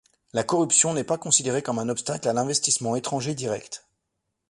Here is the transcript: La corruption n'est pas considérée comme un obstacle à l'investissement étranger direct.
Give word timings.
La 0.33 0.43
corruption 0.43 0.95
n'est 0.95 1.03
pas 1.03 1.19
considérée 1.19 1.61
comme 1.61 1.77
un 1.77 1.87
obstacle 1.87 2.27
à 2.27 2.33
l'investissement 2.33 2.95
étranger 2.95 3.35
direct. 3.35 3.85